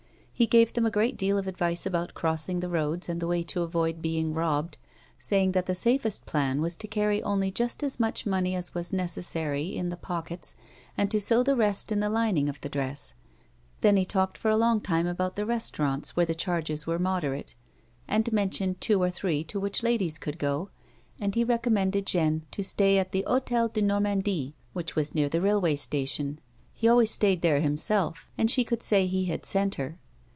He 0.33 0.47
gave 0.47 0.73
them 0.73 0.87
a 0.87 0.91
gi 0.91 1.01
eat 1.01 1.17
deal 1.17 1.37
of 1.37 1.45
advice 1.45 1.85
about 1.85 2.15
crossing 2.15 2.61
the 2.61 2.69
roads 2.69 3.07
and 3.07 3.19
the 3.21 3.27
way 3.27 3.43
to 3.43 3.61
avoid 3.61 4.01
being 4.01 4.33
robbed, 4.33 4.79
saying 5.19 5.51
that 5.51 5.67
the 5.67 5.75
safest 5.75 6.25
plan 6.25 6.61
was 6.61 6.75
to 6.77 6.87
carry 6.87 7.21
only 7.21 7.51
just 7.51 7.83
as 7.83 7.99
much 7.99 8.25
money 8.25 8.55
as 8.55 8.73
was 8.73 8.91
necessary 8.91 9.65
in 9.67 9.89
the 9.89 9.95
pockets 9.97 10.55
and 10.97 11.11
to 11.11 11.21
sew 11.21 11.43
the 11.43 11.55
rest 11.55 11.91
in 11.91 11.99
the 11.99 12.09
lining 12.09 12.49
of 12.49 12.59
the 12.61 12.69
dress; 12.69 13.13
then 13.81 13.97
he 13.97 14.03
talked 14.03 14.35
for 14.35 14.49
a 14.49 14.57
long 14.57 14.81
while 14.87 15.05
about 15.07 15.35
the 15.35 15.45
restaurants 15.45 16.15
where 16.15 16.25
the 16.25 16.33
charges 16.33 16.87
were 16.87 16.97
moderate, 16.97 17.53
and 18.07 18.33
men 18.33 18.49
tioned 18.49 18.79
two 18.79 18.99
or 18.99 19.11
three 19.11 19.43
to 19.43 19.59
which 19.59 19.83
ladies 19.83 20.17
could 20.17 20.39
go, 20.39 20.71
and 21.19 21.35
he 21.35 21.45
recom 21.45 21.73
mended 21.73 22.07
Jeanne 22.07 22.47
to 22.49 22.63
stay 22.63 22.97
at 22.97 23.11
the 23.11 23.23
Hotel 23.27 23.67
de 23.67 23.83
Normandie, 23.83 24.55
which 24.73 24.95
was 24.95 25.13
near 25.13 25.29
the 25.29 25.39
railway 25.39 25.75
station. 25.75 26.39
He 26.73 26.87
always 26.87 27.11
stayed 27.11 27.43
there 27.43 27.59
him 27.61 27.77
self, 27.77 28.31
and 28.39 28.49
she 28.49 28.63
could 28.63 28.81
say 28.81 29.05
he 29.05 29.25
had 29.25 29.45
sent 29.45 29.75
her. 29.75 29.99